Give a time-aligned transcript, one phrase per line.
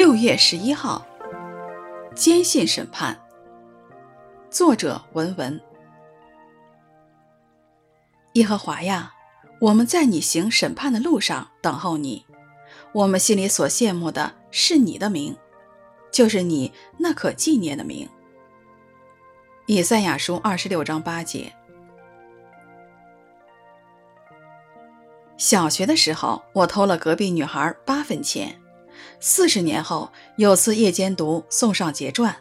[0.00, 1.06] 六月十一号，
[2.14, 3.20] 坚信审判。
[4.48, 5.60] 作者文文。
[8.32, 9.12] 耶和华呀，
[9.60, 12.24] 我们在你行审判的路上等候你。
[12.92, 15.36] 我们心里所羡慕的是你的名，
[16.10, 18.08] 就是你那可纪念的名。
[19.66, 21.52] 以赛亚书二十六章八节。
[25.36, 28.58] 小学的时候，我偷了隔壁女孩八分钱。
[29.20, 32.32] 四十年后，有次夜间读《宋尚杰传》，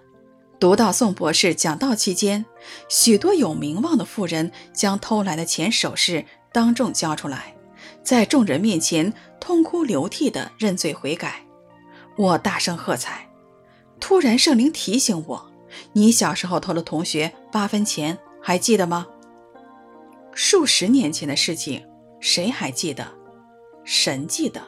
[0.59, 2.45] 读到宋博士讲道期间，
[2.87, 7.55] 许多有名望的富人将偷来的钱首饰当众交出来，
[8.03, 11.45] 在众人面前痛哭流涕地认罪悔改。
[12.17, 13.29] 我大声喝彩。
[13.99, 15.51] 突然，圣灵提醒我
[15.93, 19.07] ：“你小时候偷了同学八分钱，还记得吗？”
[20.33, 21.85] 数十年前的事情，
[22.21, 23.05] 谁还记得？
[23.83, 24.61] 神记得。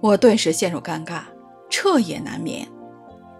[0.00, 1.22] 我顿时陷入尴尬，
[1.68, 2.66] 彻夜难眠。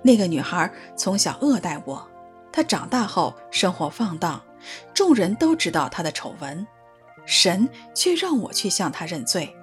[0.02, 2.06] 那个女孩从小恶待我，
[2.52, 4.42] 她长大后生活放荡，
[4.94, 6.66] 众人都知道她的丑闻，
[7.24, 9.54] 神却让我去向她认罪。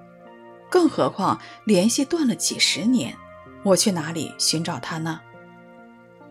[0.68, 3.16] 更何况联系断了几十年，
[3.64, 5.20] 我去哪里寻找她呢？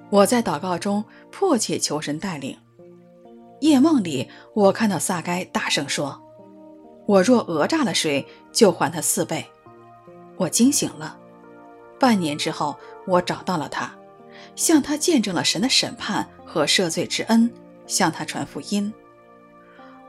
[0.10, 2.58] 我在祷告中迫切求神带领。
[3.62, 6.22] 夜梦里，我看到撒该大声说
[7.08, 9.46] ：“我若讹诈了谁，就还他四倍。”
[10.38, 11.18] 我惊醒了，
[12.00, 13.92] 半年之后，我找到了他，
[14.56, 17.52] 向他见证了神的审判和赦罪之恩，
[17.88, 18.94] 向他传福音。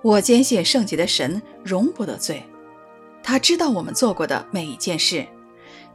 [0.03, 2.43] 我坚信圣洁的神容不得罪，
[3.23, 5.27] 他知道我们做过的每一件事。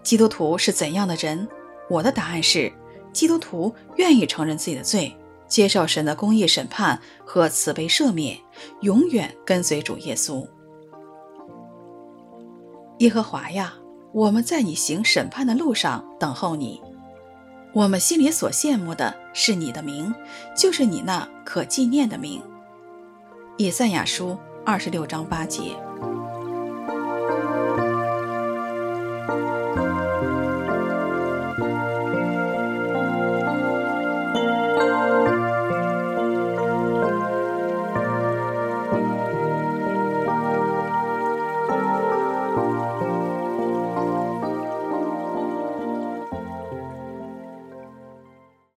[0.02, 1.48] 基督徒是怎样的人？
[1.90, 2.72] 我的答案是：
[3.14, 5.16] 基督徒愿意承认自己的罪，
[5.48, 8.38] 接受神的公义审判和慈悲赦免，
[8.82, 10.46] 永远跟随主耶稣。
[13.00, 13.74] 耶和华呀！
[14.14, 16.80] 我们在你行审判的路上等候你，
[17.74, 20.14] 我们心里所羡慕的是你的名，
[20.56, 22.40] 就是你那可纪念的名。
[23.58, 25.76] 以赛亚书二十六章八节。